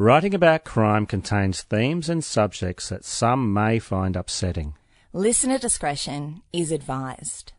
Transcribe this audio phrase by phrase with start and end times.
[0.00, 4.72] Writing about crime contains themes and subjects that some may find upsetting.
[5.12, 7.52] Listener discretion is advised.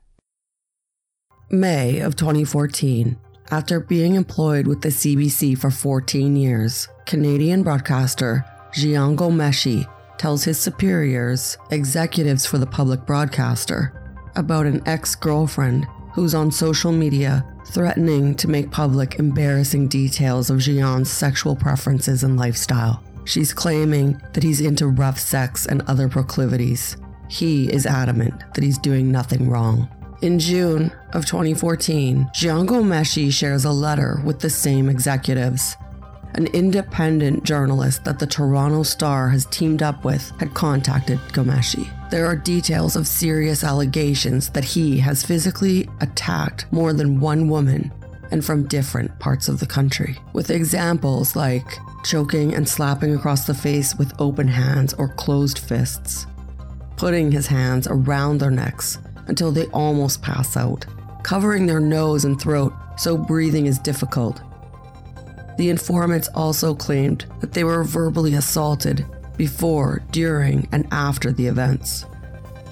[1.52, 3.16] May of 2014.
[3.52, 9.88] After being employed with the CBC for 14 years, Canadian broadcaster Jian Ghomeshi
[10.18, 13.94] tells his superiors, executives for the public broadcaster,
[14.36, 20.58] about an ex girlfriend who's on social media threatening to make public embarrassing details of
[20.58, 23.02] Jian's sexual preferences and lifestyle.
[23.24, 26.98] She's claiming that he's into rough sex and other proclivities.
[27.30, 29.88] He is adamant that he's doing nothing wrong.
[30.22, 35.78] In June of 2014, Jian Ghomeshi shares a letter with the same executives.
[36.34, 41.90] An independent journalist that the Toronto Star has teamed up with had contacted Ghomeshi.
[42.10, 47.92] There are details of serious allegations that he has physically attacked more than one woman
[48.32, 51.66] and from different parts of the country, with examples like
[52.04, 56.26] choking and slapping across the face with open hands or closed fists,
[56.96, 60.86] putting his hands around their necks until they almost pass out,
[61.24, 64.42] covering their nose and throat so breathing is difficult,
[65.62, 69.06] the informants also claimed that they were verbally assaulted
[69.38, 72.08] before, during, and after the events.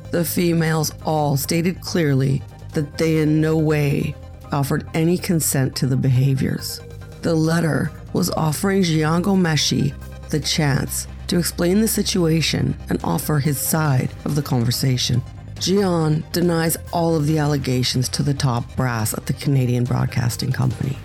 [0.10, 2.42] The females all stated clearly
[2.74, 4.16] that they in no way
[4.52, 6.82] offered any consent to the behaviors.
[7.22, 9.94] The letter was offering Jian Ghomeshi
[10.32, 15.22] the chance to explain the situation and offer his side of the conversation.
[15.58, 20.98] Jian denies all of the allegations to the top brass at the Canadian Broadcasting Company.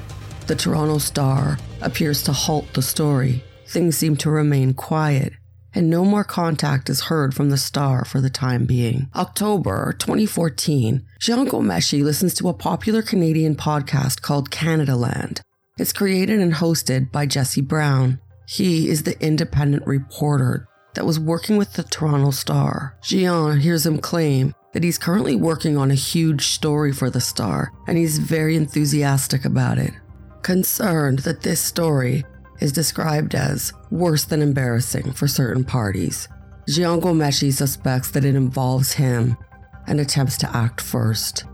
[0.46, 3.42] The Toronto Star appears to halt the story.
[3.66, 5.32] Things seem to remain quiet,
[5.74, 9.08] and no more contact is heard from the Star for the time being.
[9.16, 15.40] October 2014, Jian Ghomeshi listens to a popular Canadian podcast called Canadaland.
[15.78, 18.20] It's created and hosted by Jesse Brown.
[18.46, 22.98] He is the independent reporter that was working with the Toronto Star.
[23.02, 27.72] Jian hears him claim that he's currently working on a huge story for the Star,
[27.86, 29.94] and he's very enthusiastic about it
[30.44, 32.24] concerned that this story
[32.60, 36.28] is described as worse than embarrassing for certain parties.
[36.68, 39.36] Jian Ghomeshi suspects that it involves him
[39.88, 41.44] and attempts to act first.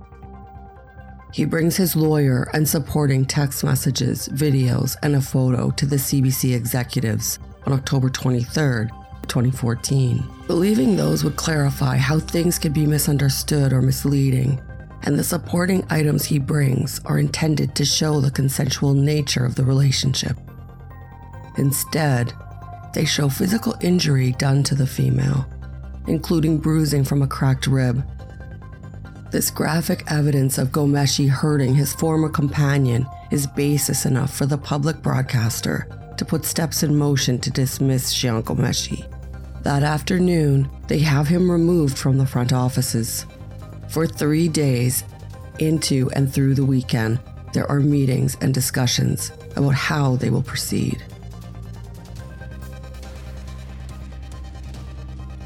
[1.32, 6.54] He brings his lawyer and supporting text messages, videos, and a photo to the CBC
[6.54, 8.88] executives on October 23,
[9.22, 14.60] 2014, believing those would clarify how things could be misunderstood or misleading
[15.02, 19.64] and the supporting items he brings are intended to show the consensual nature of the
[19.64, 20.36] relationship.
[21.56, 22.32] Instead,
[22.94, 25.46] they show physical injury done to the female,
[26.06, 28.04] including bruising from a cracked rib.
[29.30, 35.02] This graphic evidence of Ghomeshi hurting his former companion is basis enough for the public
[35.02, 39.06] broadcaster to put steps in motion to dismiss Jian Ghomeshi.
[39.62, 43.24] That afternoon, they have him removed from the front offices.
[43.90, 45.02] For three days,
[45.58, 47.18] into and through the weekend,
[47.52, 51.02] there are meetings and discussions about how they will proceed.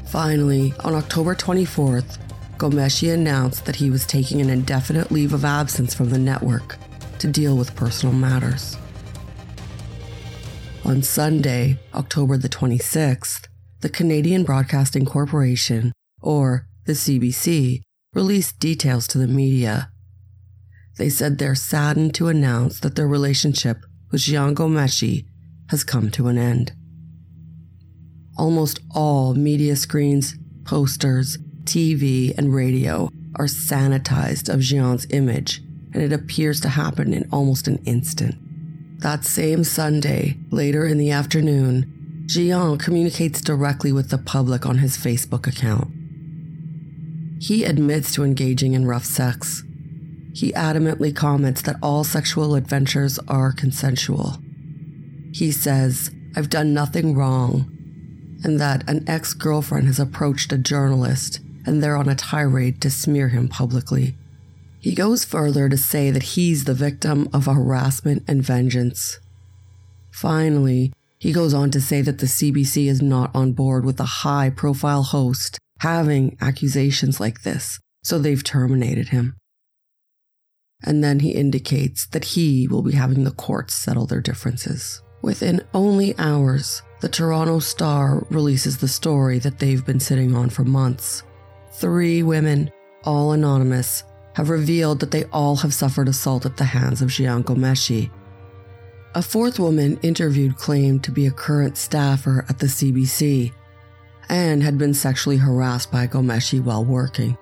[0.07, 2.19] Finally, on October 24th,
[2.57, 6.77] Ghomeshi announced that he was taking an indefinite leave of absence from the network
[7.17, 8.77] to deal with personal matters.
[10.85, 13.47] On Sunday, October the 26th,
[13.81, 15.91] the Canadian Broadcasting Corporation,
[16.21, 17.81] or the CBC,
[18.15, 19.91] released details to the media.
[20.97, 25.25] They said they're saddened to announce that their relationship with Jian Ghomeshi
[25.69, 26.71] has come to an end.
[28.37, 35.59] Almost all media screens, posters, TV, and radio are sanitized of Jian's image,
[35.93, 38.35] and it appears to happen in almost an instant.
[39.01, 44.97] That same Sunday, later in the afternoon, Jian communicates directly with the public on his
[44.97, 45.91] Facebook account.
[47.39, 49.63] He admits to engaging in rough sex.
[50.33, 54.37] He adamantly comments that all sexual adventures are consensual.
[55.33, 57.71] He says, I've done nothing wrong,
[58.43, 62.89] and that an ex girlfriend has approached a journalist and they're on a tirade to
[62.89, 64.15] smear him publicly.
[64.79, 69.19] He goes further to say that he's the victim of harassment and vengeance.
[70.11, 74.21] Finally, he goes on to say that the CBC is not on board with a
[74.23, 79.35] high profile host having accusations like this, so they've terminated him.
[80.83, 85.03] And then he indicates that he will be having the courts settle their differences.
[85.21, 90.63] Within only hours, the Toronto Star releases the story that they've been sitting on for
[90.63, 91.21] months.
[91.73, 92.71] Three women,
[93.03, 94.03] all anonymous,
[94.33, 98.09] have revealed that they all have suffered assault at the hands of Jian Ghomeshi.
[99.13, 103.53] A fourth woman interviewed claimed to be a current staffer at the CBC
[104.29, 107.37] and had been sexually harassed by Ghomeshi while working.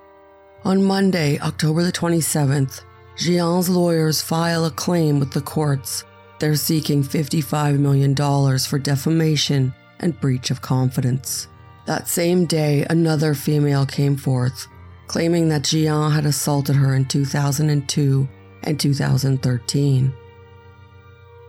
[0.66, 2.84] On Monday, October the 27th,
[3.18, 6.04] Jian's lawyers file a claim with the courts.
[6.40, 8.16] They're seeking $55 million
[8.60, 11.48] for defamation and breach of confidence.
[11.86, 14.68] That same day, another female came forth,
[15.08, 18.28] claiming that Jian had assaulted her in 2002
[18.64, 20.14] and 2013.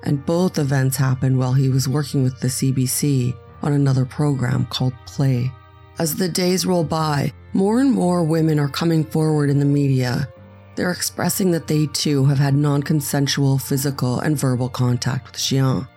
[0.03, 3.35] And both events happened while he was working with the CBC
[3.65, 5.51] on another program called Play.
[5.99, 10.29] As the days roll by, more and more women are coming forward in the media.
[10.77, 15.89] They're expressing that they too have had non consensual physical and verbal contact with Jian.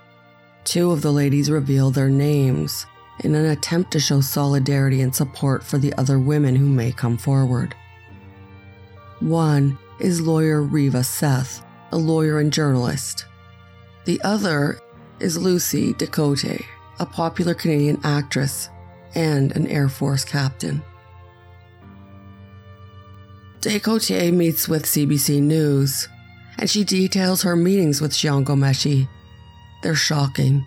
[0.63, 2.85] Two of the ladies reveal their names
[3.23, 7.17] in an attempt to show solidarity and support for the other women who may come
[7.17, 7.75] forward.
[9.19, 13.25] One is lawyer Reva Seth, a lawyer and journalist.
[14.05, 14.79] The other
[15.19, 16.63] is Lucy DeCoutere,
[16.99, 18.69] a popular Canadian actress
[19.15, 20.81] and an Air Force captain.
[23.61, 26.07] DeCoutere meets with CBC News,
[26.57, 29.07] and she details her meetings with Jian Ghomeshi.
[29.81, 30.65] They're shocking.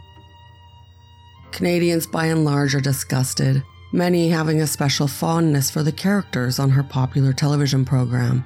[1.52, 3.62] Canadians by and large are disgusted,
[3.92, 8.44] many having a special fondness for the characters on her popular television program.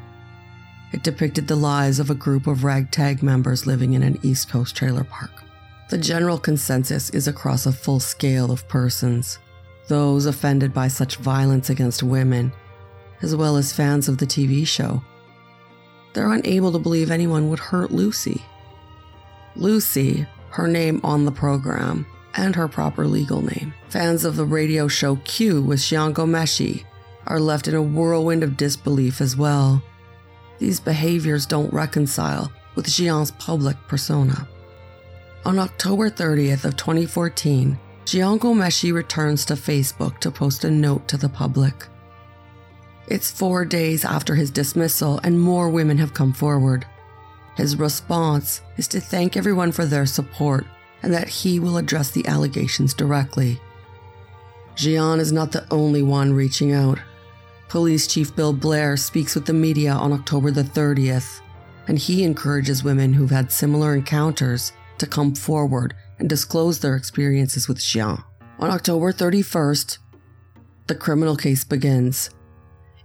[0.93, 4.77] It depicted the lives of a group of ragtag members living in an East Coast
[4.77, 5.44] trailer park.
[5.91, 9.39] The general consensus is across a full scale of persons
[9.89, 12.53] those offended by such violence against women,
[13.23, 15.03] as well as fans of the TV show.
[16.13, 18.43] They're unable to believe anyone would hurt Lucy.
[19.57, 23.75] Lucy, her name on the program, and her proper legal name.
[23.89, 26.85] Fans of the radio show Q with Jian Ghomeshi
[27.27, 29.83] are left in a whirlwind of disbelief as well.
[30.59, 34.49] These behaviors don't reconcile with Jian's public persona.
[35.47, 41.19] On October 30th of 2014, Jian Ghomeshi returns to Facebook to post a note to
[41.19, 41.87] the public.
[43.09, 46.87] It's four days after his dismissal, and more women have come forward.
[47.59, 50.65] His response is to thank everyone for their support
[51.03, 53.61] and that he will address the allegations directly.
[54.77, 56.99] Jian is not the only one reaching out.
[57.69, 61.43] Police Chief Bill Blair speaks with the media on October the 30th,
[61.87, 67.69] and he encourages women who've had similar encounters to come forward and disclose their experiences
[67.69, 68.23] with Jian.
[68.59, 69.99] On October 31st,
[70.87, 72.31] the criminal case begins.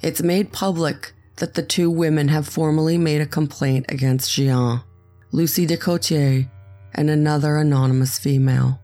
[0.01, 4.83] It's made public that the two women have formally made a complaint against Jian,
[5.31, 6.49] Lucy DeCoutere,
[6.93, 8.79] and another anonymous female.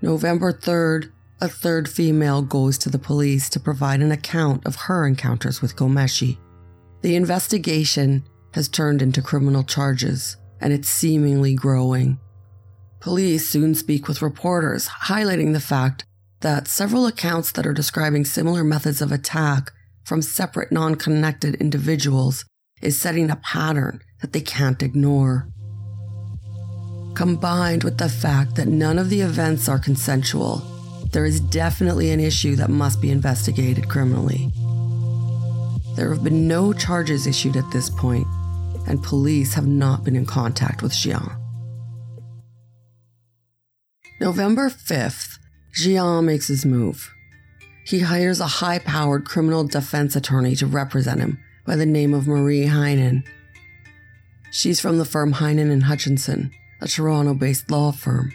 [0.00, 1.10] November 3rd,
[1.40, 5.76] a third female goes to the police to provide an account of her encounters with
[5.76, 6.38] Ghomeshi.
[7.02, 12.18] The investigation has turned into criminal charges, and it's seemingly growing.
[13.00, 16.04] Police soon speak with reporters, highlighting the fact
[16.40, 19.72] that several accounts that are describing similar methods of attack
[20.04, 22.44] from separate non connected individuals
[22.80, 25.48] is setting a pattern that they can't ignore.
[27.14, 30.58] Combined with the fact that none of the events are consensual,
[31.12, 34.50] there is definitely an issue that must be investigated criminally.
[35.96, 38.26] There have been no charges issued at this point,
[38.86, 41.38] and police have not been in contact with Jian.
[44.20, 45.38] November 5th,
[45.74, 47.12] Jian makes his move.
[47.84, 52.28] He hires a high powered criminal defense attorney to represent him by the name of
[52.28, 53.24] Marie Henein.
[54.52, 58.32] She's from the firm Henein and Hutchison, a Toronto based law firm.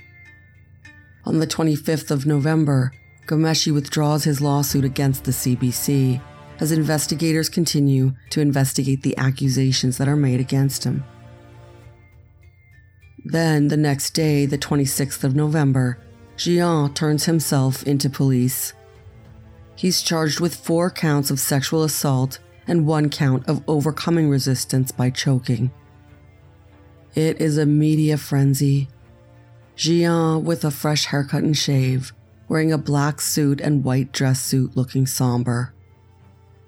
[1.25, 2.91] On the 25th of November,
[3.25, 6.21] Ghomeshi withdraws his lawsuit against the CBC
[6.59, 11.03] as investigators continue to investigate the accusations that are made against him.
[13.25, 15.99] Then, the next day, the 26th of November,
[16.37, 18.73] Jian turns himself into police.
[19.75, 25.09] He's charged with four counts of sexual assault and one count of overcoming resistance by
[25.09, 25.71] choking.
[27.15, 28.87] It is a media frenzy.
[29.75, 32.13] Jian, with a fresh haircut and shave,
[32.47, 35.73] wearing a black suit and white dress suit looking somber.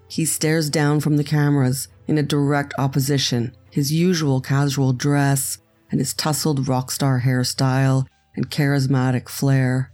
[0.10, 5.60] He stares down from the cameras in a direct opposition, his usual casual dress
[5.92, 9.92] and his tousled rock star hairstyle and charismatic flair.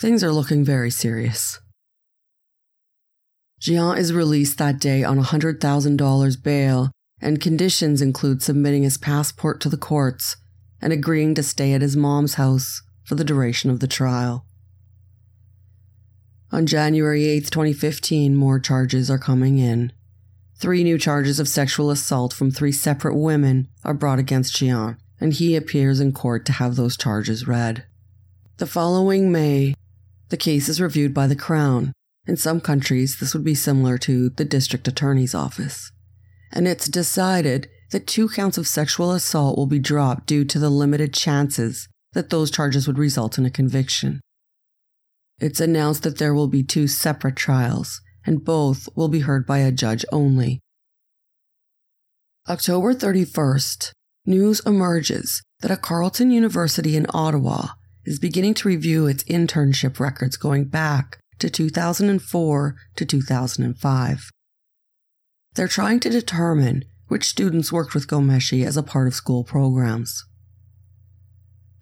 [0.00, 1.60] Things are looking very serious.
[3.60, 9.68] Jian is released that day on $100,000 bail, and conditions include submitting his passport to
[9.68, 10.36] the courts
[10.80, 14.46] and agreeing to stay at his mom's house for the duration of the trial.
[16.52, 19.90] On January 8, 2015, more charges are coming in.
[20.56, 25.32] Three new charges of sexual assault from three separate women are brought against Jian, and
[25.32, 27.86] he appears in court to have those charges read.
[28.58, 29.74] The following May,
[30.28, 31.94] the case is reviewed by the Crown.
[32.26, 35.90] In some countries, this would be similar to the district attorney's office.
[36.52, 40.70] And it's decided that two counts of sexual assault will be dropped due to the
[40.70, 44.20] limited chances that those charges would result in a conviction.
[45.42, 49.58] It's announced that there will be two separate trials, and both will be heard by
[49.58, 50.60] a judge only.
[52.48, 53.90] October 31st,
[54.24, 57.70] news emerges that a Carleton University in Ottawa
[58.04, 64.30] is beginning to review its internship records going back to 2004 to 2005.
[65.54, 70.24] They're trying to determine which students worked with Ghomeshi as a part of school programs.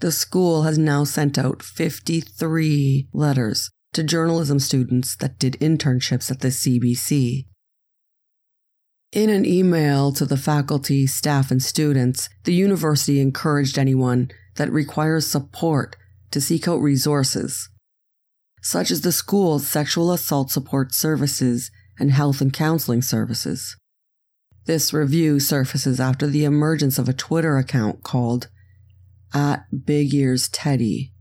[0.00, 6.40] The school has now sent out 53 letters to journalism students that did internships at
[6.40, 7.46] the CBC.
[9.12, 15.26] In an email to the faculty, staff, and students, the university encouraged anyone that requires
[15.26, 15.96] support
[16.30, 17.68] to seek out resources,
[18.62, 23.76] such as the school's sexual assault support services and health and counseling services.
[24.64, 28.48] This review surfaces after the emergence of a Twitter account called
[29.32, 31.12] at Big Ears Teddy,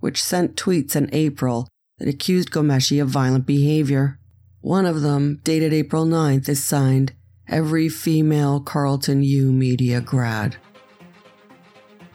[0.00, 1.68] which sent tweets in April
[1.98, 4.18] that accused Ghomeshi of violent behavior.
[4.60, 7.12] One of them, dated April 9th, is signed
[7.48, 10.56] Every Female Carleton U Media Grad.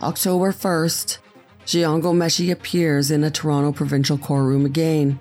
[0.02, 1.20] October 1st,
[1.66, 5.20] Jian Ghomeshi appears in a Toronto provincial courtroom again.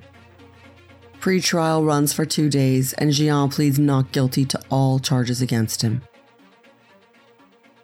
[1.20, 6.00] Pre-trial runs for two days, and Jian pleads not guilty to all charges against him.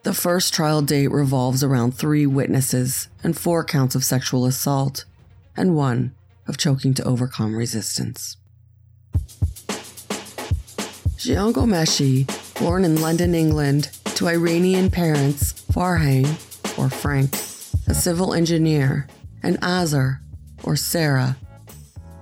[0.05, 5.07] The first trial date revolves around three witnesses and four counts of sexual assault,
[5.57, 6.15] and one
[6.47, 8.37] of choking to overcome resistance.
[11.17, 12.27] Jian Ghomeshi,
[12.61, 13.85] born in London, England,
[14.17, 16.27] to Iranian parents, Farhang,
[16.79, 17.33] or Frank,
[17.87, 19.09] a civil engineer,
[19.43, 20.21] and Azar,
[20.65, 21.39] or Sarah,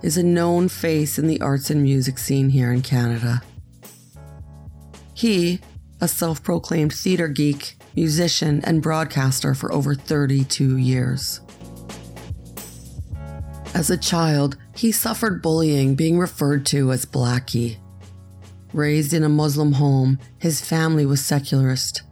[0.01, 3.41] is a known face in the arts and music scene here in Canada.
[5.13, 5.59] He,
[6.03, 11.39] a self proclaimed theater geek, musician, and broadcaster for over 32 years.
[13.73, 17.77] As a child, he suffered bullying, being referred to as Blackie.
[18.73, 22.03] Raised in a Muslim home, his family was secularist.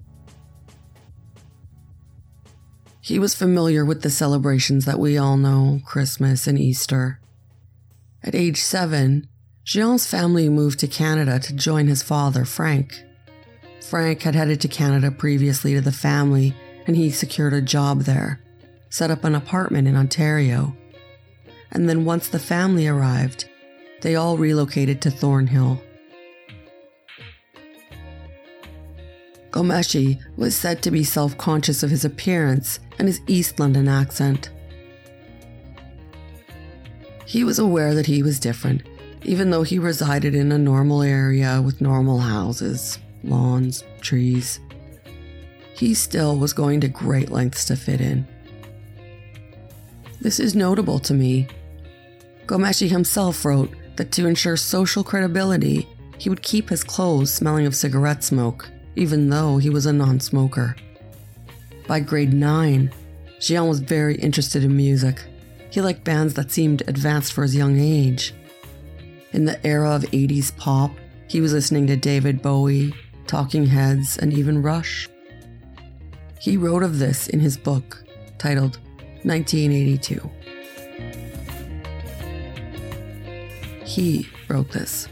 [3.02, 7.20] He was familiar with the celebrations that we all know Christmas and Easter.
[8.24, 9.28] At age seven,
[9.66, 13.04] Jian's family moved to Canada to join his father, Frank.
[13.82, 16.56] Frank had headed to Canada previously to the family,
[16.88, 18.42] and he secured a job there,
[18.90, 20.76] set up an apartment in Ontario
[21.72, 23.46] and then once the family arrived,
[24.02, 25.82] they all relocated to Thornhill.
[29.52, 34.50] Ghomeshi was said to be self conscious of his appearance and his East London accent.
[37.26, 38.84] He was aware that he was different,
[39.24, 44.60] even though he resided in a normal area with normal houses, lawns, trees.
[45.76, 48.28] He still was going to great lengths to fit in.
[50.20, 51.48] This is notable to me
[52.52, 55.88] Ghomeshi himself wrote that to ensure social credibility,
[56.18, 60.20] he would keep his clothes smelling of cigarette smoke, even though he was a non
[60.20, 60.76] smoker.
[61.88, 62.92] By grade 9,
[63.40, 65.24] Jian was very interested in music.
[65.70, 68.34] He liked bands that seemed advanced for his young age.
[69.32, 70.92] In the era of 80s pop,
[71.30, 72.94] he was listening to David Bowie,
[73.32, 75.08] Talking Heads, and even Rush.
[76.38, 78.04] He wrote of this in his book
[78.38, 78.78] titled
[79.24, 80.30] 1982.
[83.86, 85.08] He wrote this.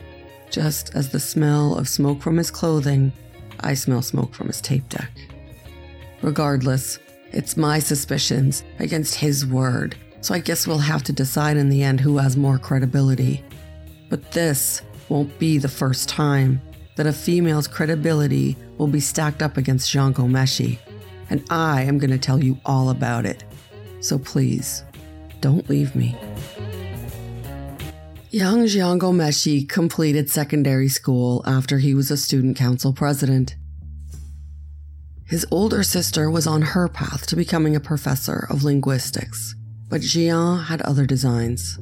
[0.52, 3.14] Just as the smell of smoke from his clothing,
[3.62, 5.12] I smell smoke from his tape deck.
[6.22, 7.00] Regardless,
[7.32, 11.84] it's my suspicions against his word, so I guess we'll have to decide in the
[11.84, 13.46] end who has more credibility.
[14.10, 16.62] But this won't be the first time
[17.00, 20.80] that a female's credibility will be stacked up against Jian Ghomeshi,
[21.30, 23.46] and I am going to tell you all about it.
[24.02, 24.84] So please,
[25.40, 26.18] don't leave me.
[28.32, 33.56] Young Jian Ghomeshi completed secondary school after he was a student council president.
[35.24, 39.56] His older sister was on her path to becoming a professor of linguistics,
[39.88, 41.80] but Jian had other designs.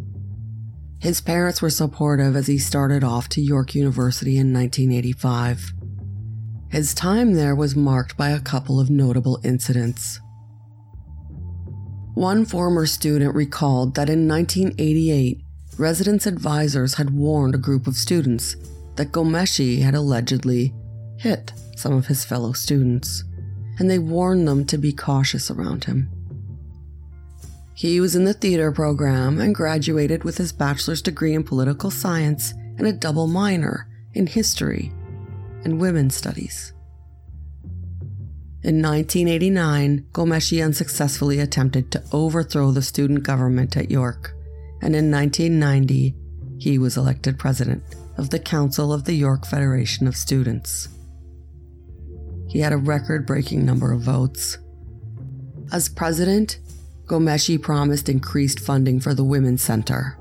[0.99, 5.73] His parents were supportive as he started off to York University in 1985.
[6.69, 10.19] His time there was marked by a couple of notable incidents.
[12.15, 15.39] One former student recalled that in 1988,
[15.77, 18.55] residence advisors had warned a group of students
[18.95, 20.73] that Ghomeshi had allegedly
[21.19, 23.23] hit some of his fellow students,
[23.77, 26.09] and they warned them to be cautious around him.
[27.77, 32.55] He was in the theater program and graduated with his bachelor's degree in political science
[32.79, 34.91] and a double minor in history
[35.63, 36.73] and women's studies.
[38.63, 44.33] In 1989, Ghomeshi unsuccessfully attempted to overthrow the student government at York,
[44.81, 46.15] and in 1990,
[46.57, 47.83] he was elected president
[48.17, 50.87] of the Council of the York Federation of Students.
[52.49, 54.57] He had a record breaking number of votes.
[55.71, 56.57] As president,
[57.07, 60.17] Ghomeshi promised increased funding for the Women's Center.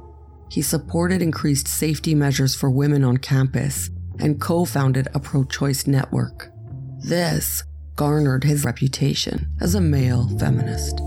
[0.48, 3.90] He supported increased safety measures for women on campus
[4.20, 6.52] and co founded a pro choice network.
[7.00, 7.64] This
[7.96, 11.00] garnered his reputation as a male feminist.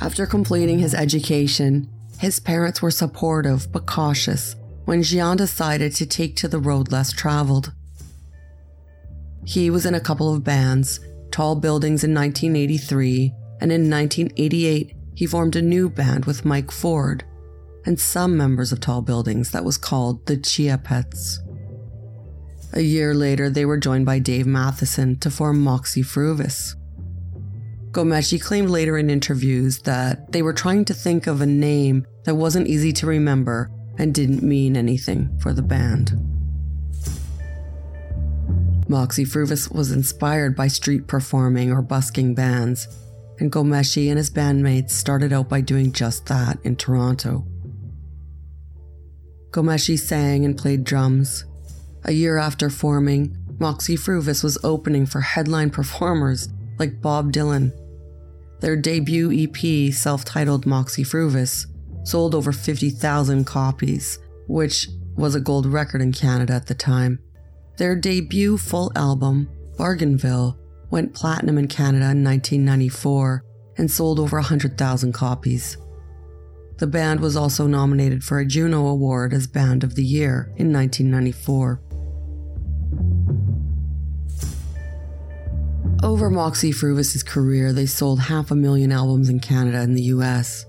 [0.00, 1.88] After completing his education,
[2.18, 7.12] his parents were supportive but cautious when Jian decided to take to the road less
[7.12, 7.72] traveled.
[9.44, 15.26] He was in a couple of bands, Tall Buildings in 1983, and in 1988 he
[15.26, 17.24] formed a new band with Mike Ford
[17.84, 21.40] and some members of Tall Buildings that was called the Chia Pets.
[22.72, 26.76] A year later, they were joined by Dave Matheson to form Moxy Früvous.
[27.90, 32.36] Ghomeshi claimed later in interviews that they were trying to think of a name that
[32.36, 36.29] wasn't easy to remember and didn't mean anything for the band.
[38.90, 42.88] Moxy Früvous was inspired by street performing or busking bands,
[43.38, 47.46] and Ghomeshi and his bandmates started out by doing just that in Toronto.
[49.52, 51.44] Ghomeshi sang and played drums.
[52.02, 56.48] A year after forming, Moxy Früvous was opening for headline performers
[56.80, 57.70] like Bob Dylan.
[58.58, 61.66] Their debut EP, self titled Moxy Früvous,
[62.02, 64.18] sold over 50,000 copies,
[64.48, 67.20] which was a gold record in Canada at the time.
[67.80, 70.58] Their debut full album, Bargainville,
[70.90, 73.42] went platinum in Canada in 1994
[73.78, 75.78] and sold over 100,000 copies.
[76.76, 80.70] The band was also nominated for a Juno Award as Band of the Year in
[80.70, 81.80] 1994.
[86.02, 90.66] Over Moxy Früvous' career, they sold half a million albums in Canada and the US.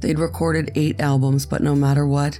[0.00, 2.38] They'd recorded eight albums, but no matter what,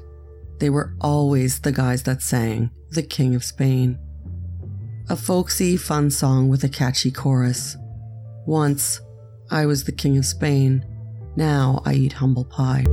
[0.58, 3.98] they were always the guys that sang The King of Spain.
[5.08, 7.76] A folksy, fun song with a catchy chorus.
[8.46, 9.00] Once,
[9.50, 10.84] I was the King of Spain.
[11.36, 12.84] Now I eat humble pie.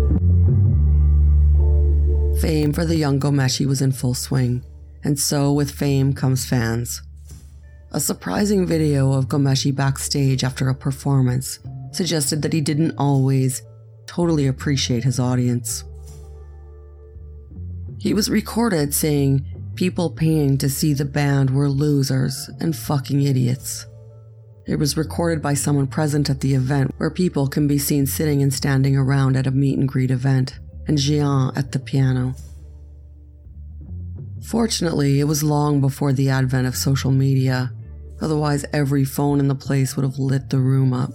[2.42, 4.64] Fame for the young Ghomeshi was in full swing,
[5.04, 7.02] and so with fame comes fans.
[7.92, 11.60] A surprising video of Ghomeshi backstage after a performance
[11.92, 13.62] suggested that he didn't always
[14.08, 15.84] totally appreciate his audience.
[18.04, 23.86] He was recorded saying people paying to see the band were losers and fucking idiots.
[24.68, 28.44] It was recorded by someone present at the event where people can be seen sitting
[28.44, 32.36] and standing around at a meet and greet event, and Jian at the piano.
[34.48, 37.72] Fortunately, it was long before the advent of social media,
[38.20, 41.12] otherwise, every phone in the place would have lit the room up.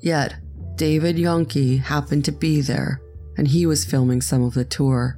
[0.00, 0.34] Yet,
[0.74, 3.00] David Yonke happened to be there,
[3.38, 5.16] and he was filming some of the tour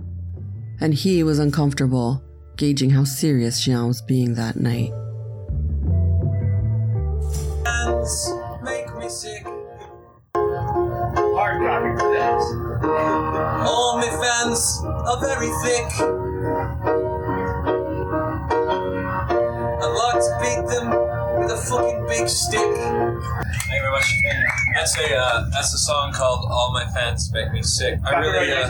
[0.85, 2.23] and he was uncomfortable,
[2.59, 4.93] gauging how serious Jian was being that night.
[8.63, 9.47] Make me sick.
[10.37, 12.45] Hard copy for this.
[13.67, 15.89] All my fans are very thick.
[19.81, 20.87] I'd like to beat them
[21.41, 22.94] with a fucking big stick.
[23.69, 24.07] Thank you very much.
[24.75, 28.51] That's a uh, that's a song called "All My Fans Make Me Sick." I really,
[28.53, 28.69] uh,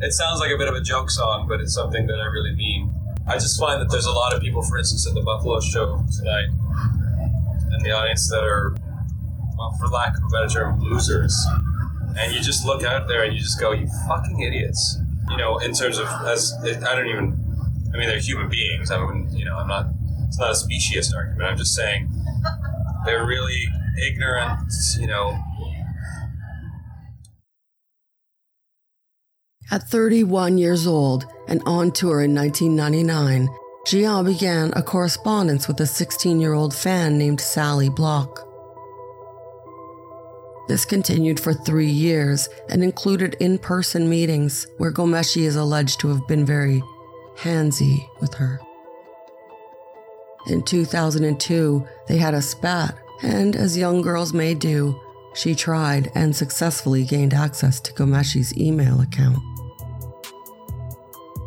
[0.00, 2.54] it sounds like a bit of a joke song, but it's something that I really
[2.54, 2.92] mean.
[3.26, 6.02] I just find that there's a lot of people, for instance, at the Buffalo show
[6.16, 6.48] tonight,
[7.76, 8.74] in the audience that are,
[9.58, 11.36] well, for lack of a better term, losers.
[12.18, 14.98] And you just look out there and you just go, "You fucking idiots!"
[15.30, 17.44] You know, in terms of as I don't even.
[17.92, 18.90] I mean, they're human beings.
[18.90, 19.86] I wouldn't, you know, I'm not.
[20.26, 21.42] It's not a speciesist argument.
[21.42, 22.10] I'm just saying
[23.06, 23.68] they're really
[24.06, 24.72] ignorant.
[24.98, 25.38] You know,
[29.70, 33.48] At 31 years old and on tour in 1999,
[33.86, 38.46] Jian began a correspondence with a 16 year old fan named Sally Block.
[40.68, 46.08] This continued for three years and included in person meetings where Ghomeshi is alleged to
[46.08, 46.82] have been very
[47.36, 48.60] handsy with her.
[50.46, 55.00] In 2002, they had a spat, and as young girls may do,
[55.34, 59.38] she tried and successfully gained access to Ghomeshi's email account.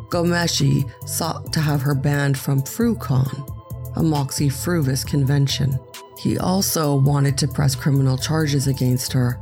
[0.08, 3.48] Ghomeshi sought to have her banned from FruCon,
[3.96, 5.78] a Moxy Früvous convention.
[6.18, 9.40] He also wanted to press criminal charges against her.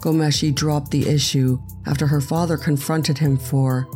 [0.00, 3.88] Ghomeshi dropped the issue after her father confronted him for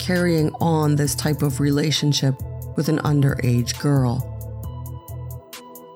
[0.00, 2.34] carrying on this type of relationship
[2.76, 4.37] with an underage girl.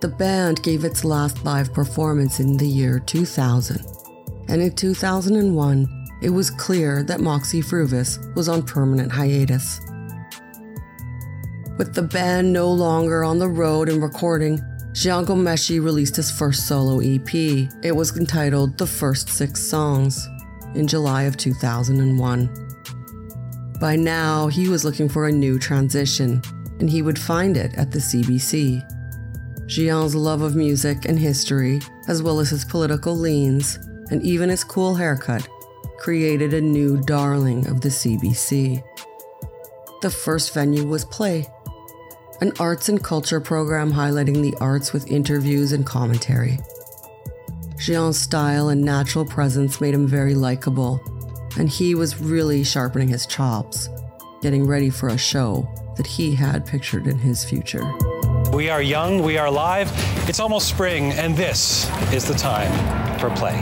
[0.02, 3.86] The band gave its last live performance in the year 2000,
[4.48, 9.80] and in 2001, it was clear that Moxy Früvous was on permanent hiatus.
[11.78, 14.58] With the band no longer on the road and recording,
[14.90, 17.32] Jian Ghomeshi released his first solo EP.
[17.84, 20.28] It was entitled The First Six Songs
[20.74, 22.50] in July of 2001.
[23.78, 26.42] By now, he was looking for a new transition,
[26.80, 28.82] and he would find it at the CBC.
[29.66, 33.78] Jian's love of music and history, as well as his political leans,
[34.10, 35.48] and even his cool haircut,
[35.98, 38.82] created a new darling of the CBC.
[40.02, 41.46] The first venue was Play,
[42.40, 46.58] an arts and culture program highlighting the arts with interviews and commentary.
[47.76, 51.00] Jian's style and natural presence made him very likable,
[51.56, 53.88] and he was really sharpening his chops,
[54.40, 57.82] getting ready for a show that he had pictured in his future.
[58.52, 59.90] We are young, we are alive,
[60.28, 62.70] it's almost spring, and this is the time
[63.18, 63.56] for play.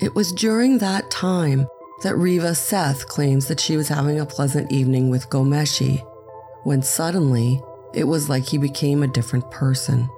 [0.00, 1.66] It was during that time
[2.02, 6.02] that Reva Seth claims that she was having a pleasant evening with Ghomeshi,
[6.64, 7.60] when suddenly
[7.92, 10.08] it was like he became a different person.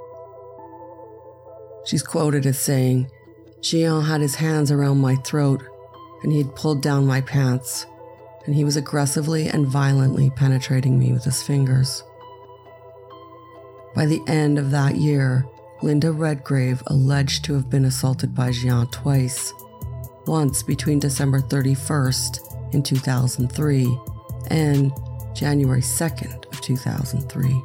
[1.87, 3.11] She's quoted as saying,
[3.63, 5.61] Jian had his hands around my throat
[6.23, 7.85] and he had pulled down my pants,
[8.47, 12.05] and he was aggressively and violently penetrating me with his fingers.
[13.95, 15.47] By the end of that year,
[15.83, 19.53] Linda Redgrave alleged to have been assaulted by Jian twice,
[20.27, 23.99] once between December 31st in 2003
[24.49, 24.93] and
[25.35, 27.63] January 2nd of 2003.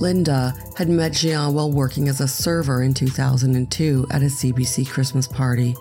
[0.00, 5.26] Linda had met Jian while working as a server in 2002 at a CBC Christmas
[5.26, 5.74] party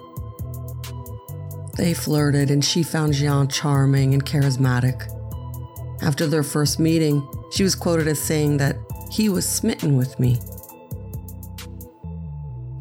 [1.79, 5.07] they flirted, and she found Jian charming and charismatic.
[6.01, 8.75] After their first meeting, she was quoted as saying that
[9.09, 10.39] he was smitten with me.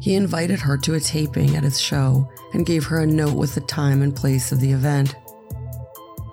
[0.01, 3.55] He invited her to a taping at his show and gave her a note with
[3.55, 5.15] the time and place of the event.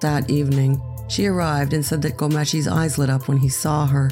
[0.01, 4.11] That evening, she arrived and said that Ghomeshi's eyes lit up when he saw her.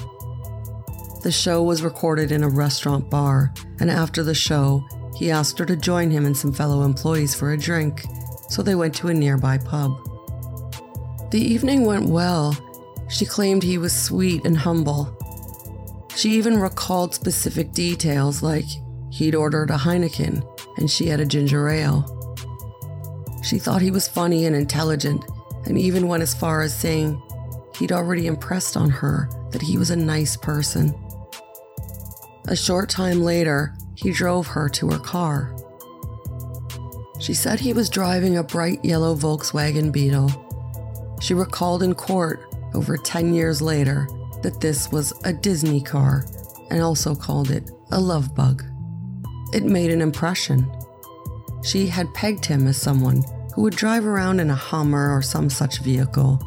[1.22, 4.84] The show was recorded in a restaurant bar, and after the show,
[5.16, 8.04] he asked her to join him and some fellow employees for a drink
[8.48, 9.98] so they went to a nearby pub.
[11.30, 12.56] The evening went well.
[13.08, 15.16] She claimed he was sweet and humble.
[16.16, 18.66] She even recalled specific details like
[19.10, 20.46] he'd ordered a Heineken
[20.78, 22.10] and she had a ginger ale.
[23.42, 25.24] She thought he was funny and intelligent,
[25.66, 27.20] and even went as far as saying
[27.78, 30.94] he'd already impressed on her that he was a nice person.
[32.48, 35.54] A short time later, he drove her to her car.
[37.20, 40.30] She said he was driving a bright yellow Volkswagen Beetle.
[41.20, 42.40] She recalled in court
[42.74, 44.06] over 10 years later
[44.44, 46.24] that this was a Disney car
[46.70, 48.62] and also called it a love bug.
[49.52, 50.70] It made an impression.
[51.64, 55.50] She had pegged him as someone who would drive around in a Hummer or some
[55.50, 56.38] such vehicle.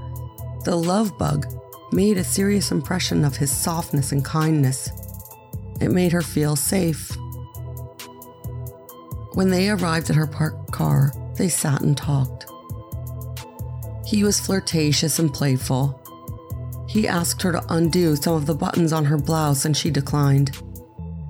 [0.63, 1.45] The love bug
[1.91, 4.89] made a serious impression of his softness and kindness.
[5.81, 7.11] It made her feel safe
[9.37, 12.47] when they arrived at her parked car, they sat and talked.
[14.03, 16.01] He was flirtatious and playful.
[16.87, 20.57] He asked her to undo some of the buttons on her blouse and she declined.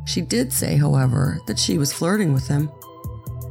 [0.05, 2.69] She did say, however, that she was flirting with him.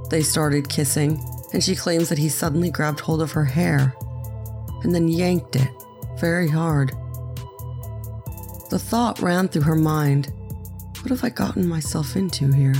[0.09, 1.21] They started kissing,
[1.53, 3.95] and she claims that he suddenly grabbed hold of her hair
[4.83, 5.69] and then yanked it
[6.19, 6.91] very hard.
[8.71, 10.33] The thought ran through her mind
[11.07, 12.75] what have I gotten myself into here?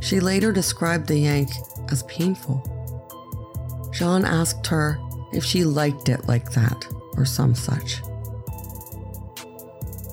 [0.00, 1.48] She later described the yank
[1.90, 2.62] as painful.
[3.92, 5.00] Jian asked her
[5.32, 8.02] if she liked it like that, or some such.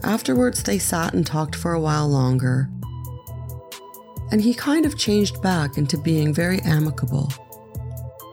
[0.03, 2.69] Afterwards, they sat and talked for a while longer,
[4.31, 7.31] and he kind of changed back into being very amicable.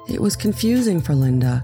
[0.08, 1.62] It was confusing for Linda.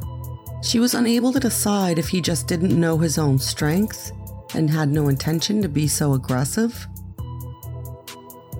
[0.62, 4.12] She was unable to decide if he just didn't know his own strength
[4.54, 6.86] and had no intention to be so aggressive,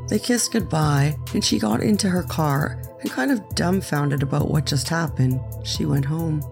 [0.09, 4.66] they kissed goodbye, and she got into her car and, kind of dumbfounded about what
[4.66, 6.42] just happened, she went home.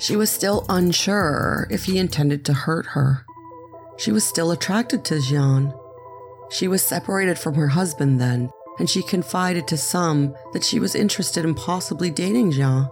[0.00, 3.26] She was still unsure if he intended to hurt her.
[3.98, 5.78] She was still attracted to Jian.
[6.50, 10.94] She was separated from her husband then, and she confided to some that she was
[10.94, 12.90] interested in possibly dating Jian.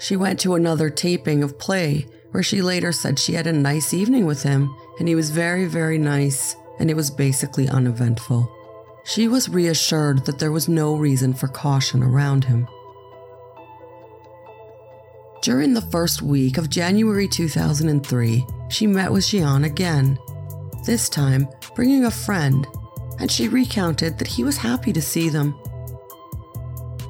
[0.00, 3.94] She went to another taping of Play, where she later said she had a nice
[3.94, 8.50] evening with him, and he was very, very nice, and it was basically uneventful.
[9.04, 12.66] She was reassured that there was no reason for caution around him.
[15.42, 20.16] During the first week of January 2003, she met with Jian again,
[20.84, 22.64] this time bringing a friend,
[23.18, 25.58] and she recounted that he was happy to see them.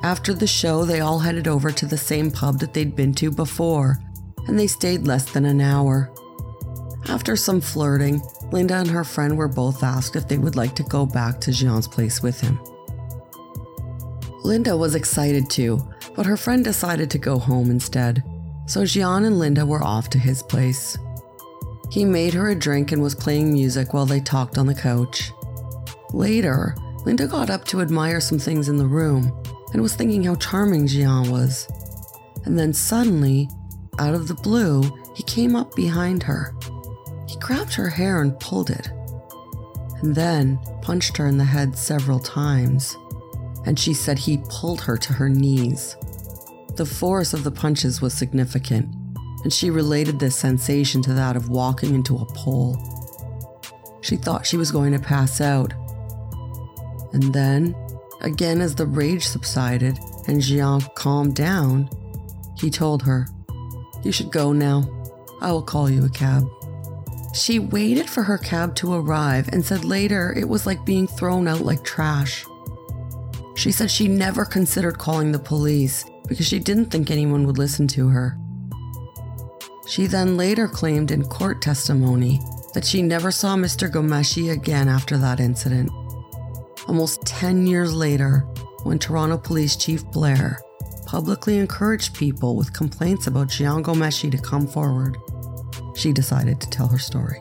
[0.03, 3.31] After the show, they all headed over to the same pub that they'd been to
[3.31, 3.99] before,
[4.47, 6.11] and they stayed less than an hour.
[7.11, 10.85] After some flirting, Linda and her friend were both asked if they would like to
[10.85, 12.59] go back to Jian's place with him.
[14.43, 18.23] Linda was excited too, but her friend decided to go home instead,
[18.67, 20.97] so Jian and Linda were off to his place.
[21.91, 25.31] He made her a drink and was playing music while they talked on the couch.
[26.13, 29.33] Later, Linda got up to admire some things in the room
[29.73, 31.69] and was thinking how charming Jian was.
[32.45, 33.49] And then suddenly,
[33.99, 34.83] out of the blue,
[35.15, 36.55] he came up behind her
[37.33, 38.89] he grabbed her hair and pulled it,
[40.03, 42.95] and then punched her in the head several times.
[43.65, 45.97] And she said he pulled her to her knees.
[46.77, 48.89] The force of the punches was significant,
[49.45, 52.79] and she related this sensation to that of walking into a pole.
[54.01, 55.75] She thought she was going to pass out.
[57.13, 57.77] And then,
[58.23, 61.91] again, as the rage subsided and Jian calmed down,
[62.57, 63.29] he told her,
[64.03, 64.89] You should go now.
[65.43, 66.45] I will call you a cab.
[67.35, 71.49] She waited for her cab to arrive and said later it was like being thrown
[71.49, 72.47] out like trash.
[73.57, 77.87] She said she never considered calling the police because she didn't think anyone would listen
[77.89, 78.39] to her.
[79.87, 82.41] She then later claimed in court testimony
[82.75, 83.91] that she never saw Mr.
[83.91, 85.91] Ghomeshi again after that incident.
[86.89, 88.39] Almost 10 years later,
[88.85, 90.59] when Toronto Police Chief Blair
[91.07, 95.17] publicly encouraged people with complaints about Jian Ghomeshi to come forward,
[95.95, 97.41] she decided to tell her story.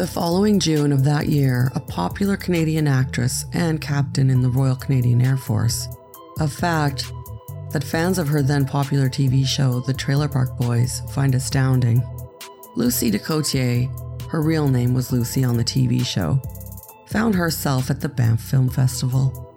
[0.00, 4.74] The following June of that year, a popular Canadian actress and captain in the Royal
[4.74, 5.88] Canadian Air Force,
[6.38, 7.12] a fact
[7.72, 12.02] that fans of her then popular TV show, The Trailer Park Boys, find astounding.
[12.76, 13.90] Lucy DeCoutere,
[14.30, 16.40] her real name was Lucy on the TV show,
[17.08, 19.54] found herself at the Banff Film Festival.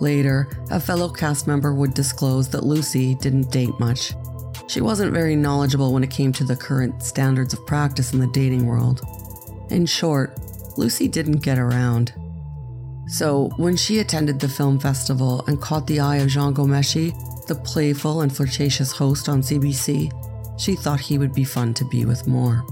[0.00, 4.14] Later, a fellow cast member would disclose that Lucy didn't date much.
[4.68, 8.26] She wasn't very knowledgeable when it came to the current standards of practice in the
[8.28, 9.02] dating world.
[9.70, 10.38] In short,
[10.76, 12.12] Lucy didn't get around.
[13.06, 17.12] So, when she attended the film festival and caught the eye of Jian Ghomeshi,
[17.46, 20.10] the playful and flirtatious host on CBC,
[20.60, 22.64] she thought he would be fun to be with more.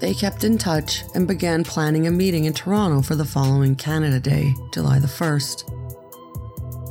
[0.00, 4.18] They kept in touch and began planning a meeting in Toronto for the following Canada
[4.18, 5.80] Day, July the 1st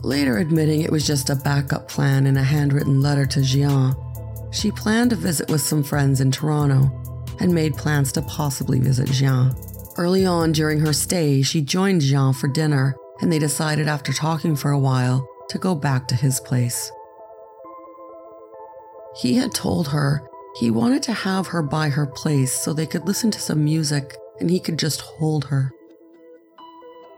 [0.03, 3.95] later admitting it was just a backup plan in a handwritten letter to Jian,
[4.51, 6.91] She planned a visit with some friends in Toronto
[7.39, 9.55] and made plans to possibly visit Jian.
[9.97, 14.55] Early on during her stay, she joined Jian for dinner, and they decided after talking
[14.55, 16.91] for a while to go back to his place.
[19.15, 20.27] He had told her
[20.59, 24.15] he wanted to have her by her place so they could listen to some music
[24.39, 25.71] and he could just hold her.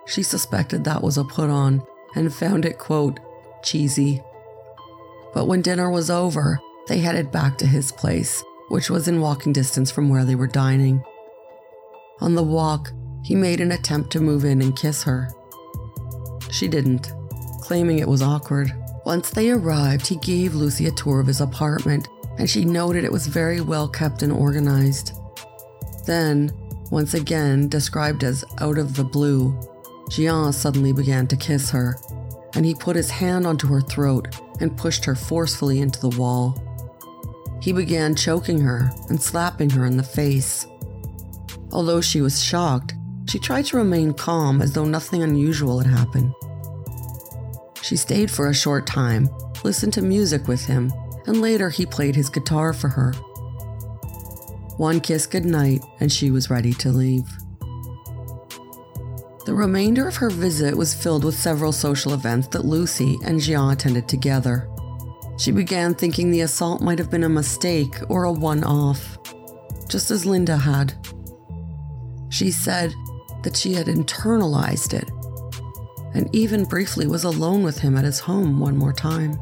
[0.07, 1.83] She suspected that was a put on
[2.15, 3.19] and found it, quote,
[3.63, 4.21] cheesy.
[5.33, 9.51] But when dinner was over, they headed back to his place, which was in walking
[9.51, 11.03] distance from where they were dining.
[12.21, 15.29] On the walk, he made an attempt to move in and kiss her.
[16.49, 17.11] She didn't,
[17.59, 18.73] claiming it was awkward.
[19.05, 22.07] Once they arrived, he gave Lucy a tour of his apartment,
[22.37, 25.11] and she noted it was very well kept and organized.
[26.05, 26.49] Then,
[26.91, 29.51] once again described as out of the blue,
[30.09, 31.97] Jian suddenly began to kiss her,
[32.55, 36.70] and he put his hand onto her throat and pushed her forcefully into the wall.
[37.61, 40.65] He began choking her and slapping her in the face.
[41.71, 42.95] Although she was shocked,
[43.27, 46.33] she tried to remain calm as though nothing unusual had happened.
[47.81, 49.29] She stayed for a short time,
[49.63, 50.91] listened to music with him,
[51.27, 53.13] and later he played his guitar for her.
[54.77, 57.29] One kiss goodnight, and she was ready to leave.
[59.45, 63.73] The remainder of her visit was filled with several social events that Lucy and Jian
[63.73, 64.67] attended together.
[65.41, 69.17] She began thinking the assault might have been a mistake or a one off,
[69.89, 70.93] just as Linda had.
[72.29, 72.93] She said
[73.41, 75.09] that she had internalized it
[76.13, 79.33] and even briefly was alone with him at his home one more time.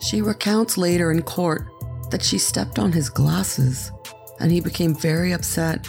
[0.00, 1.68] She recounts later in court
[2.10, 3.92] that she stepped on his glasses,
[4.40, 5.86] and he became very upset.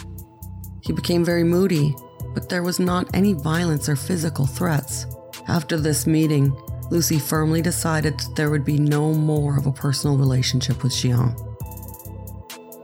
[0.82, 1.96] He became very moody,
[2.32, 5.06] but there was not any violence or physical threats.
[5.48, 6.56] After this meeting,
[6.90, 11.38] Lucy firmly decided that there would be no more of a personal relationship with Jian.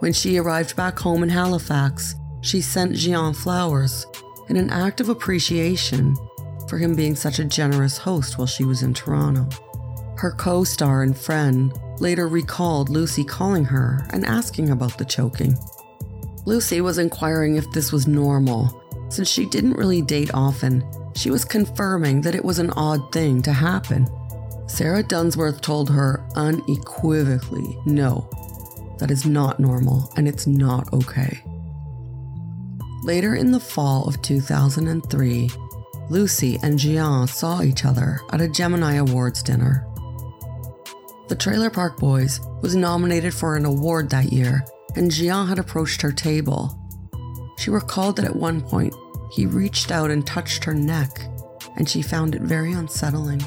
[0.01, 4.07] When she arrived back home in Halifax, she sent Jian flowers
[4.49, 6.17] in an act of appreciation
[6.69, 9.49] for him being such a generous host while she was in Toronto.
[10.17, 15.57] Her co star and friend later recalled Lucy calling her and asking about the choking.
[16.45, 18.83] Lucy was inquiring if this was normal.
[19.09, 20.85] Since she didn't really date often,
[21.17, 24.07] she was confirming that it was an odd thing to happen.
[24.67, 28.29] Sarah Dunsworth told her unequivocally no,
[28.99, 31.43] that is not normal and it's not okay.
[33.03, 35.51] Later in the fall of 2003,
[36.09, 39.87] Lucy and Jian saw each other at a Gemini Awards dinner.
[41.29, 46.03] The Trailer Park Boys was nominated for an award that year, and Jian had approached
[46.03, 46.79] her table.
[47.59, 48.95] She recalled that at one point,
[49.31, 51.21] he reached out and touched her neck,
[51.77, 53.43] and she found it very unsettling.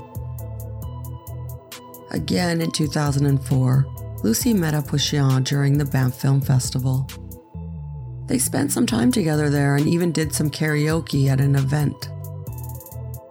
[2.12, 3.86] Again in 2004,
[4.24, 7.08] Lucy met up with Jian during the Banff Film Festival.
[8.28, 12.10] They spent some time together there and even did some karaoke at an event.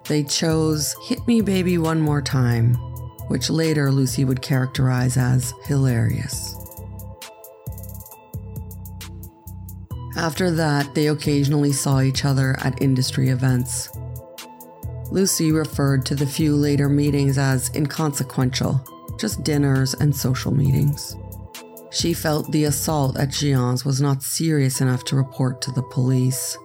[0.08, 2.74] They chose Hit Me Baby One More Time,
[3.28, 6.57] which later Lucy would characterize as hilarious.
[10.18, 13.88] After that, they occasionally saw each other at industry events.
[15.12, 18.84] Lucy referred to the few later meetings as inconsequential
[19.16, 21.16] just dinners and social meetings.
[21.90, 26.58] She felt the assault at Jian's was not serious enough to report to the police.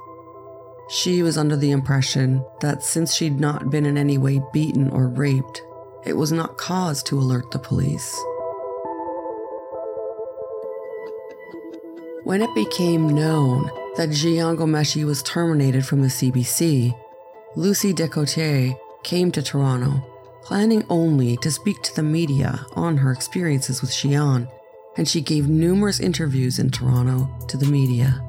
[0.89, 5.09] She was under the impression that since she'd not been in any way beaten or
[5.09, 5.61] raped,
[6.05, 8.19] it was not cause to alert the police.
[12.23, 16.97] When it became known that Jian Ghomeshi was terminated from the CBC,
[17.57, 20.01] Lucy DeCoutere came to Toronto
[20.43, 24.49] planning only to speak to the media on her experiences with Jian,
[24.97, 28.23] and she gave numerous interviews in Toronto to the media.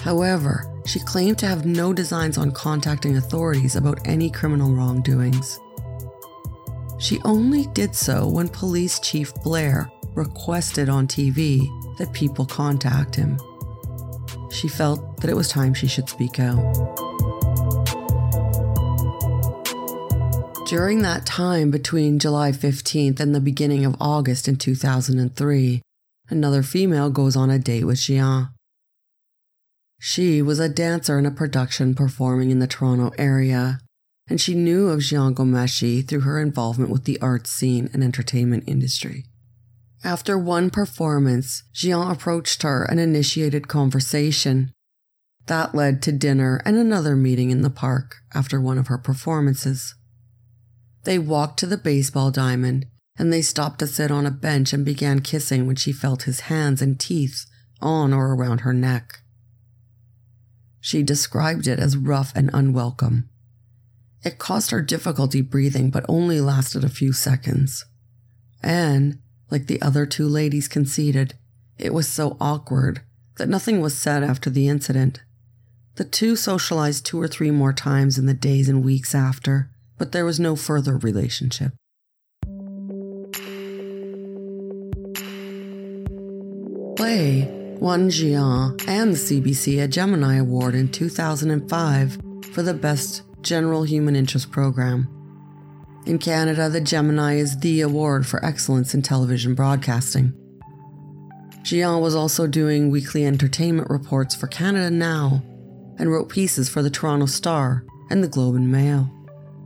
[0.00, 5.60] However, she claimed to have no designs on contacting authorities about any criminal wrongdoings.
[6.98, 13.38] She only did so when Police Chief Blair requested on TV that people contact him.
[14.50, 16.62] She felt that it was time she should speak out.
[20.66, 25.80] During that time between July 15th and the beginning of August in 2003,
[26.28, 28.50] another female goes on a date with Jian.
[30.00, 33.78] She was a dancer in a production performing in the Toronto area,
[34.28, 38.64] and she knew of Jian Ghomeshi through her involvement with the arts scene and entertainment
[38.66, 39.24] industry.
[40.06, 44.70] After one performance, Jian approached her and initiated conversation.
[45.46, 49.96] That led to dinner and another meeting in the park after one of her performances.
[51.02, 52.86] They walked to the baseball diamond,
[53.18, 56.40] and they stopped to sit on a bench and began kissing when she felt his
[56.46, 57.44] hands and teeth
[57.80, 59.22] on or around her neck.
[60.80, 63.28] She described it as rough and unwelcome.
[64.24, 67.84] It caused her difficulty breathing, but only lasted a few seconds.
[68.62, 69.18] And,
[69.50, 71.34] like the other two ladies conceded,
[71.78, 73.02] it was so awkward
[73.36, 75.22] that nothing was said after the incident.
[75.96, 80.12] The two socialized two or three more times in the days and weeks after, but
[80.12, 81.72] there was no further relationship.
[86.96, 92.18] Play won Jian and the CBC a Gemini Award in 2005
[92.52, 95.15] for the Best General Human Interest Program.
[96.06, 100.32] In Canada, the Gemini is the award for excellence in television broadcasting.
[101.62, 105.42] Jian was also doing weekly entertainment reports for Canada Now
[105.98, 109.10] and wrote pieces for the Toronto Star and the Globe and Mail.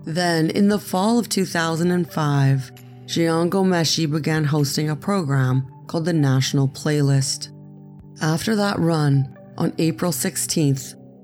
[0.05, 2.73] Then, in the fall of 2005,
[3.05, 7.51] Jian Ghomeshi began hosting a program called the National Playlist.
[8.23, 10.79] After that run, on April 16,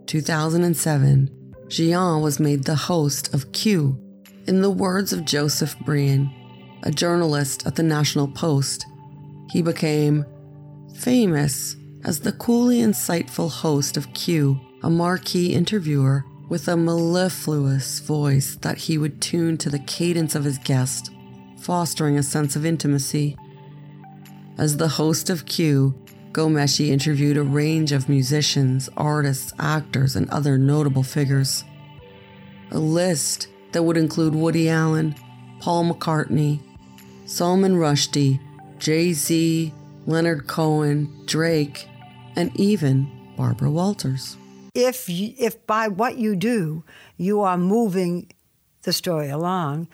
[0.05, 1.31] 2007,
[1.69, 4.06] Jian was made the host of Q.
[4.47, 6.32] In the words of Joseph Brean,
[6.84, 8.86] a journalist at the National Post,
[9.51, 10.24] he became
[10.94, 11.74] famous
[12.05, 18.78] as the coolly insightful host of Q, a marquee interviewer with a mellifluous voice that
[18.78, 21.11] he would tune to the cadence of his guest,
[21.59, 23.36] fostering a sense of intimacy.
[24.59, 25.92] As the host of Q,
[26.30, 31.64] Ghomeshi interviewed a range of musicians, artists, actors, and other notable figures.
[32.70, 35.14] A list that would include Woody Allen,
[35.61, 36.61] Paul McCartney,
[37.27, 38.41] Salman Rushdie,
[38.79, 39.73] Jay Z,
[40.07, 41.89] Leonard Cohen, Drake,
[42.37, 44.37] and even Barbara Walters.
[44.75, 46.85] If, you, if by what you do,
[47.17, 48.31] you are moving
[48.83, 49.89] the story along,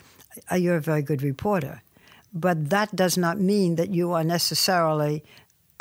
[0.50, 1.82] uh, you're a very good reporter.
[2.34, 5.22] But that does not mean that you are necessarily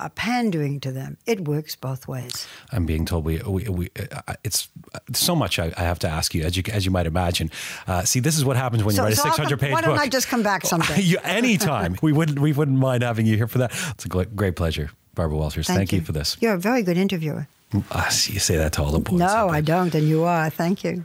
[0.02, 1.18] uh, pandering to them.
[1.26, 2.48] It works both ways.
[2.72, 6.10] I'm being told we, we, we uh, it's uh, so much I, I, have to
[6.10, 7.52] ask you, as you as you might imagine.
[7.88, 9.76] Uh, see, this is what happens when so, you write a 600 page book.
[9.76, 11.02] Why don't I just come back someday?
[11.02, 11.98] you, anytime.
[12.02, 13.72] we wouldn't we wouldn't mind having you here for that.
[13.92, 15.68] It's a great pleasure, Barbara Walters.
[15.68, 16.00] Thank, Thank you.
[16.00, 16.06] you.
[16.06, 16.38] for this.
[16.42, 17.48] You're a very good interviewer.
[17.92, 19.20] Uh, you say that to all the boys.
[19.20, 20.50] No, I don't, and you are.
[20.50, 21.04] Thank you.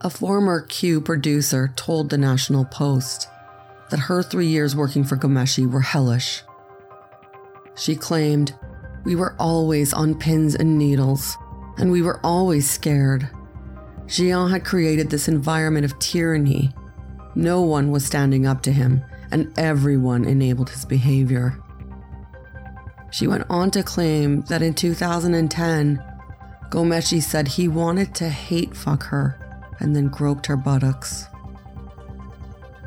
[0.00, 3.28] A former Q producer told the National Post
[3.90, 6.42] that her three years working for Ghomeshi were hellish.
[7.76, 8.54] She claimed,
[9.04, 11.36] We were always on pins and needles,
[11.78, 13.28] and we were always scared.
[14.06, 16.72] Jian had created this environment of tyranny.
[17.34, 21.60] No one was standing up to him, and everyone enabled his behavior.
[23.10, 26.02] She went on to claim that in 2010,
[26.70, 29.38] Ghomeshi said he wanted to hate fuck her
[29.80, 31.26] and then groped her buttocks.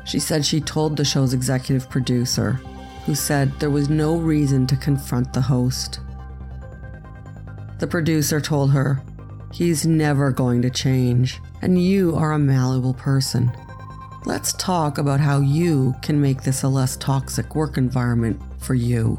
[0.04, 2.60] She said she told the show's executive producer,
[3.06, 6.00] who said there was no reason to confront the host.
[7.78, 9.02] The producer told her,
[9.52, 13.50] He's never going to change, and you are a malleable person.
[14.26, 19.18] Let's talk about how you can make this a less toxic work environment for you.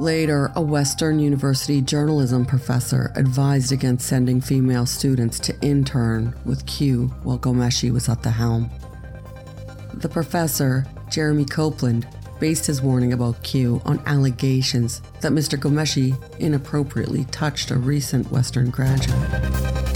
[0.00, 7.08] Later, a Western University journalism professor advised against sending female students to intern with Q
[7.24, 8.70] while Ghomeshi was at the helm.
[9.94, 12.06] The professor, Jeremy Copeland,
[12.38, 15.58] based his warning about Q on allegations that Mr.
[15.58, 19.87] Ghomeshi inappropriately touched a recent Western graduate.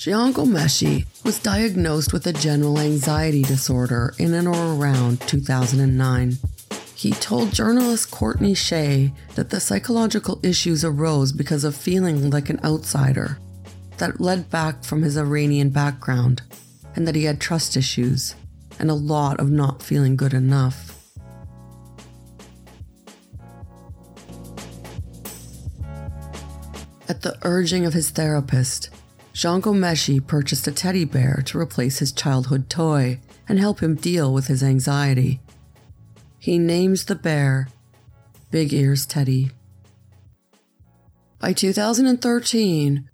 [0.00, 6.38] Jian Ghomeshi was diagnosed with a general anxiety disorder in and or around 2009.
[6.94, 12.60] He told journalist Courtney Shea that the psychological issues arose because of feeling like an
[12.64, 13.36] outsider,
[13.98, 16.40] that led back from his Iranian background,
[16.96, 18.34] and that he had trust issues
[18.78, 20.96] and a lot of not feeling good enough.
[27.06, 28.88] At the urging of his therapist,
[29.34, 34.32] Jian Ghomeshi purchased a teddy bear to replace his childhood toy and help him deal
[34.32, 35.40] with his anxiety.
[36.38, 37.68] He names the bear
[38.50, 39.50] Big Ears Teddy.
[41.38, 43.08] By 2013,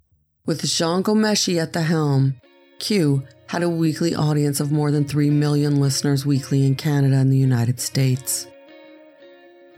[0.46, 2.40] with Jian Ghomeshi at the helm,
[2.78, 7.32] Q had a weekly audience of more than 3 million listeners weekly in Canada and
[7.32, 8.46] the United States.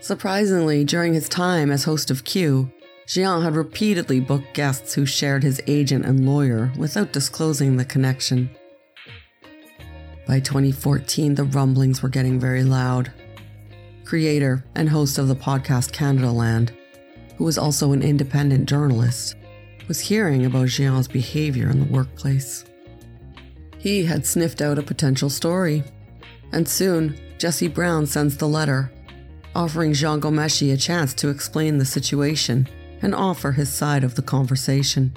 [0.00, 2.70] Surprisingly, during his time as host of Q,
[3.08, 8.50] Jian had repeatedly booked guests who shared his agent and lawyer without disclosing the connection.
[10.26, 13.10] By 2014, the rumblings were getting very loud.
[14.04, 16.76] Creator and host of the podcast Canadaland,
[17.38, 19.36] who was also an independent journalist,
[19.86, 22.66] was hearing about Jian's behavior in the workplace.
[23.78, 25.82] He had sniffed out a potential story,
[26.52, 28.92] and soon Jesse Brown sends the letter,
[29.54, 32.68] offering Jean Ghomeshi a chance to explain the situation
[33.02, 35.16] and offer his side of the conversation.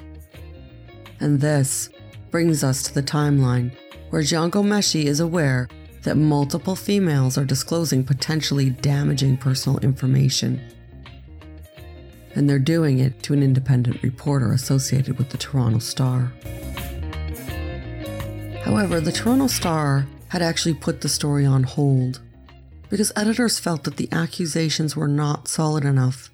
[1.19, 1.89] And this
[2.31, 3.71] brings us to the timeline
[4.09, 5.69] where Jian Ghomeshi is aware
[6.03, 10.59] that multiple females are disclosing potentially damaging personal information.
[12.33, 16.31] And they're doing it to an independent reporter associated with the Toronto Star.
[18.63, 22.21] However, the Toronto Star had actually put the story on hold
[22.89, 26.30] because editors felt that the accusations were not solid enough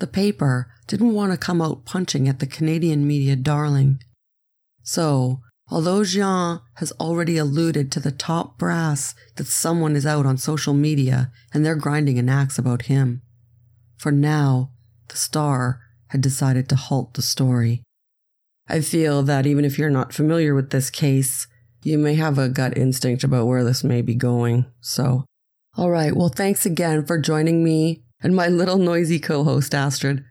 [0.00, 4.02] the paper didn't want to come out punching at the Canadian media darling.
[4.82, 5.40] So,
[5.70, 10.74] although Jian has already alluded to the top brass that someone is out on social
[10.74, 13.22] media and they're grinding an axe about him,
[13.96, 14.72] for now,
[15.08, 17.82] the star had decided to halt the story.
[18.68, 21.46] I feel that even if you're not familiar with this case,
[21.82, 24.66] you may have a gut instinct about where this may be going.
[24.80, 25.24] So,
[25.76, 26.14] all right.
[26.14, 30.24] Well, thanks again for joining me and my little noisy co host, Astrid.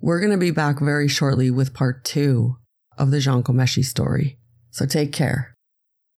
[0.00, 2.56] We're going to be back very shortly with part two
[2.98, 4.38] of the Jian Ghomeshi story.
[4.70, 5.53] So take care.